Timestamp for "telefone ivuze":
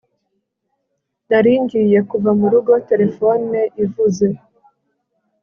2.89-4.27